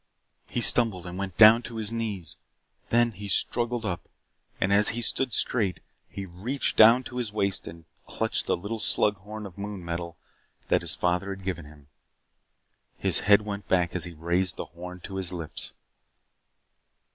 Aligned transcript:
He 0.49 0.61
stumbled 0.61 1.05
and 1.05 1.15
went 1.15 1.37
down 1.37 1.61
to 1.61 1.75
his 1.75 1.91
knees. 1.91 2.37
Then 2.89 3.11
he 3.11 3.27
struggled 3.27 3.85
up, 3.85 4.09
and 4.59 4.73
as 4.73 4.89
he 4.97 5.01
stood 5.03 5.31
straight 5.31 5.79
he 6.11 6.25
reached 6.25 6.75
down 6.75 7.03
to 7.03 7.17
his 7.17 7.31
waist 7.31 7.67
and 7.67 7.85
clutched 8.07 8.47
the 8.47 8.57
little 8.57 8.79
slug 8.79 9.19
horn 9.19 9.45
of 9.45 9.59
moon 9.59 9.85
metal 9.85 10.17
that 10.69 10.81
his 10.81 10.95
father 10.95 11.29
had 11.29 11.43
given 11.45 11.65
him. 11.65 11.87
His 12.97 13.19
head 13.29 13.43
went 13.43 13.67
back 13.67 13.95
as 13.95 14.05
he 14.05 14.13
raised 14.13 14.55
the 14.57 14.65
horn 14.65 15.01
to 15.01 15.17
his 15.17 15.31
lips. 15.31 15.71